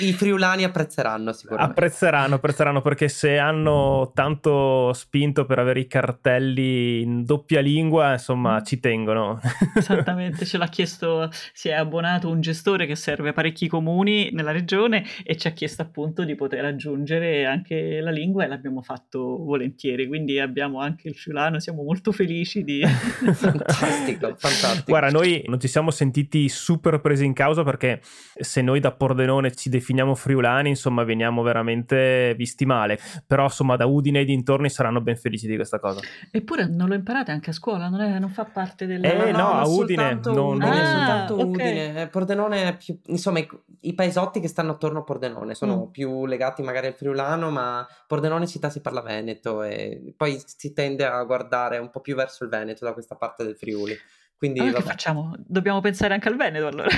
[0.00, 1.70] i, i, friulani apprezzeranno sicuramente.
[1.70, 8.60] Apprezzeranno, apprezzeranno perché se hanno tanto spinto per avere i cartelli in doppia lingua, insomma,
[8.62, 9.40] ci tengono.
[9.76, 14.50] Esattamente, ce l'ha chiesto, si è abbonato un gestore che serve a parecchi comuni nella
[14.50, 18.83] regione regione e ci ha chiesto appunto di poter aggiungere anche la lingua e l'abbiamo
[18.83, 22.83] fatto volentieri, quindi abbiamo anche il friulano, siamo molto felici di...
[22.85, 24.85] fantastico, fantastico.
[24.87, 28.00] Guarda, noi non ci siamo sentiti super presi in causa perché
[28.35, 33.87] se noi da Pordenone ci definiamo friulani, insomma, veniamo veramente visti male, però insomma da
[33.87, 36.00] Udine e dintorni saranno ben felici di questa cosa.
[36.31, 39.05] Eppure non lo imparate anche a scuola, non, è, non fa parte del...
[39.05, 41.48] Eh no, no a Udine, non, non ah, è soltanto okay.
[41.48, 43.48] Udine, Pordenone è più, insomma, i,
[43.81, 45.90] i paesotti che stanno attorno a Pordenone, sono mm.
[45.90, 51.04] più legati magari al friulano, ma Pordenone città si parla veneto e poi si tende
[51.04, 53.96] a guardare un po' più verso il Veneto da questa parte del Friuli.
[54.44, 55.35] Quindi allora, che facciamo?
[55.38, 56.88] Dobbiamo pensare anche al Veneto allora.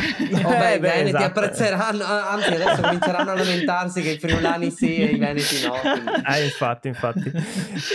[0.43, 1.25] Oh, beh, i Veneti esatto.
[1.25, 5.75] apprezzeranno, anzi adesso cominceranno a lamentarsi che i friulani sì e i Veneti no.
[6.25, 7.31] Ah, infatti, infatti.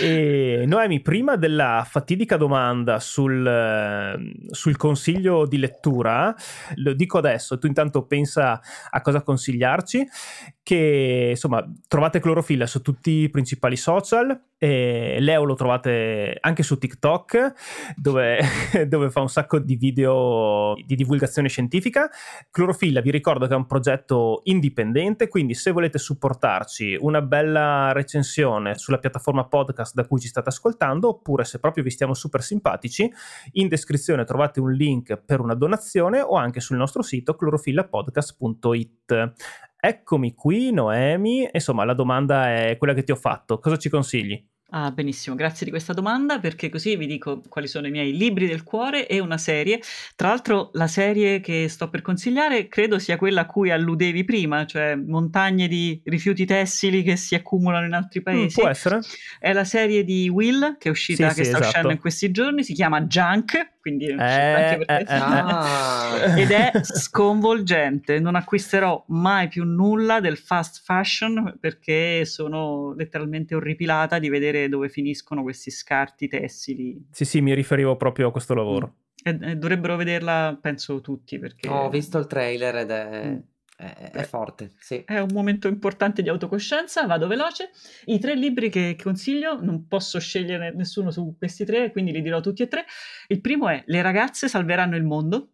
[0.00, 6.34] E Noemi, prima della fatidica domanda sul, sul consiglio di lettura,
[6.76, 10.08] lo dico adesso, tu intanto pensa a cosa consigliarci,
[10.62, 16.78] che insomma trovate Clorofilla su tutti i principali social, e Leo lo trovate anche su
[16.78, 17.52] TikTok
[17.96, 18.38] dove,
[18.86, 22.08] dove, fa un sacco di video di divulgazione scientifica.
[22.48, 28.78] Clorofilla vi ricordo che è un progetto indipendente, quindi se volete supportarci una bella recensione
[28.78, 33.12] sulla piattaforma podcast da cui ci state ascoltando oppure se proprio vi stiamo super simpatici,
[33.54, 39.32] in descrizione trovate un link per una donazione o anche sul nostro sito clorofillapodcast.it.
[39.84, 41.48] Eccomi qui, Noemi.
[41.50, 43.58] Insomma, la domanda è quella che ti ho fatto.
[43.58, 44.50] Cosa ci consigli?
[44.74, 48.46] Ah, benissimo, grazie di questa domanda perché così vi dico quali sono i miei libri
[48.46, 49.82] del cuore e una serie.
[50.16, 54.64] Tra l'altro la serie che sto per consigliare credo sia quella a cui alludevi prima,
[54.64, 58.58] cioè montagne di rifiuti tessili che si accumulano in altri paesi.
[58.58, 59.00] Mm, può essere.
[59.38, 61.66] È la serie di Will che è uscita, sì, che sì, sta esatto.
[61.66, 66.34] uscendo in questi giorni, si chiama Junk, quindi eh, anche per eh, ah.
[66.38, 68.20] ed è sconvolgente.
[68.20, 74.88] Non acquisterò mai più nulla del fast fashion perché sono letteralmente orripilata di vedere dove
[74.88, 77.06] finiscono questi scarti tessili.
[77.10, 78.96] Sì, sì, mi riferivo proprio a questo lavoro.
[79.28, 79.42] Mm.
[79.42, 81.38] E, e dovrebbero vederla, penso, tutti.
[81.38, 81.68] Perché...
[81.68, 83.26] Ho visto il trailer ed è...
[83.26, 83.38] Mm.
[83.74, 85.02] È, è, forte, sì.
[85.04, 87.70] È un momento importante di autocoscienza, vado veloce.
[88.04, 92.40] I tre libri che consiglio, non posso scegliere nessuno su questi tre, quindi li dirò
[92.40, 92.84] tutti e tre.
[93.26, 95.48] Il primo è Le ragazze salveranno il mondo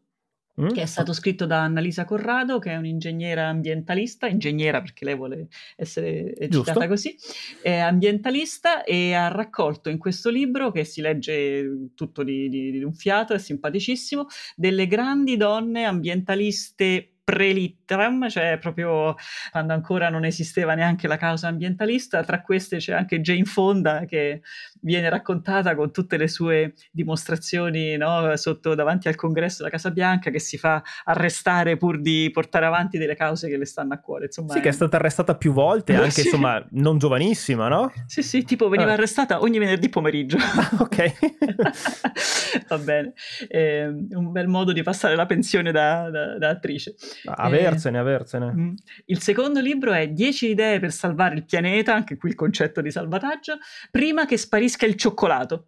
[0.60, 0.68] Mm?
[0.70, 5.48] che è stato scritto da Annalisa Corrado, che è un'ingegnera ambientalista, ingegnera perché lei vuole
[5.76, 6.72] essere Giusto.
[6.72, 7.16] citata così,
[7.62, 12.82] è ambientalista e ha raccolto in questo libro, che si legge tutto di, di, di
[12.82, 19.14] un fiato, è simpaticissimo, delle grandi donne ambientaliste pre-litteram, cioè proprio
[19.50, 22.24] quando ancora non esisteva neanche la causa ambientalista.
[22.24, 24.40] Tra queste c'è anche Jane Fonda che
[24.80, 30.30] viene raccontata con tutte le sue dimostrazioni no, sotto davanti al congresso della Casa Bianca
[30.30, 34.24] che si fa arrestare pur di portare avanti delle cause che le stanno a cuore.
[34.24, 34.62] Insomma, sì, è...
[34.62, 36.22] che è stata arrestata più volte, anche sì.
[36.22, 37.92] insomma non giovanissima, no?
[38.06, 38.94] Sì, sì, tipo veniva ah.
[38.94, 40.38] arrestata ogni venerdì pomeriggio.
[40.80, 41.12] ok.
[42.68, 43.12] Va bene.
[43.46, 46.94] È un bel modo di passare la pensione da, da, da attrice.
[47.24, 48.52] Aversene, eh, aversene.
[48.52, 48.74] Mm.
[49.06, 52.90] Il secondo libro è 10 idee per salvare il pianeta, anche qui il concetto di
[52.90, 53.58] salvataggio,
[53.90, 55.66] prima che sparisca il cioccolato.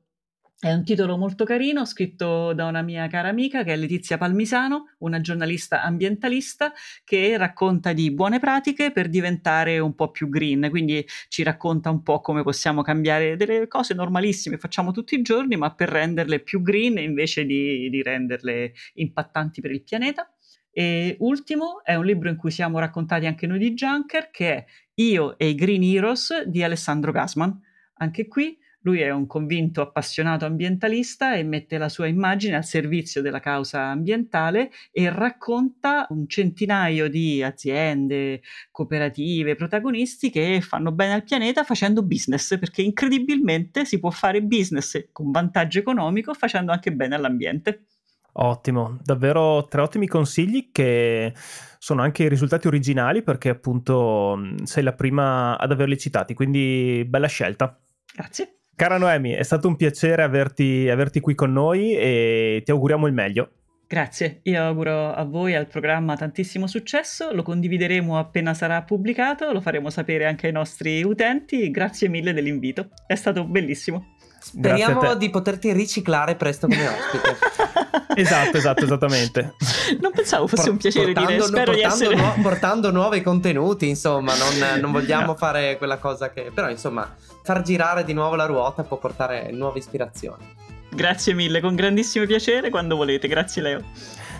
[0.62, 4.90] È un titolo molto carino, scritto da una mia cara amica che è Letizia Palmisano,
[4.98, 6.70] una giornalista ambientalista
[7.02, 12.02] che racconta di buone pratiche per diventare un po' più green, quindi ci racconta un
[12.02, 16.60] po' come possiamo cambiare delle cose normalissime facciamo tutti i giorni, ma per renderle più
[16.60, 20.30] green invece di, di renderle impattanti per il pianeta.
[20.72, 24.64] E ultimo è un libro in cui siamo raccontati anche noi di Junker, che è
[24.94, 27.60] Io e i Green Heroes di Alessandro Gasman.
[27.94, 33.20] Anche qui lui è un convinto appassionato ambientalista e mette la sua immagine al servizio
[33.20, 41.24] della causa ambientale e racconta un centinaio di aziende, cooperative, protagonisti che fanno bene al
[41.24, 47.14] pianeta facendo business, perché incredibilmente si può fare business con vantaggio economico facendo anche bene
[47.16, 47.84] all'ambiente.
[48.32, 51.32] Ottimo, davvero tre ottimi consigli che
[51.78, 57.26] sono anche i risultati originali perché appunto sei la prima ad averli citati, quindi bella
[57.26, 57.78] scelta.
[58.14, 58.60] Grazie.
[58.76, 63.12] Cara Noemi, è stato un piacere averti, averti qui con noi e ti auguriamo il
[63.12, 63.50] meglio.
[63.86, 69.52] Grazie, io auguro a voi e al programma tantissimo successo, lo condivideremo appena sarà pubblicato,
[69.52, 74.14] lo faremo sapere anche ai nostri utenti, grazie mille dell'invito, è stato bellissimo.
[74.52, 77.38] Speriamo di poterti riciclare presto come ospite.
[78.20, 79.54] esatto, esatto, esattamente.
[80.00, 82.16] Non pensavo fosse Por- un piacere portando, dire, spero portando, di essere...
[82.16, 86.50] nu- portando nuovi contenuti, insomma, non, non vogliamo fare quella cosa che...
[86.52, 90.44] Però, insomma, far girare di nuovo la ruota può portare nuove ispirazioni.
[90.90, 93.28] Grazie mille, con grandissimo piacere, quando volete.
[93.28, 93.82] Grazie Leo.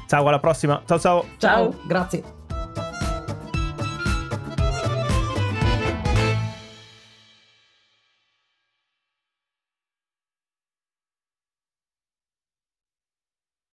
[0.08, 0.82] Ciao, alla prossima.
[0.84, 1.24] Ciao ciao.
[1.38, 1.80] Ciao, ciao.
[1.86, 2.38] grazie.